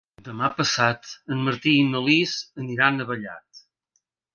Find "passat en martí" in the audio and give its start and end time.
0.61-1.75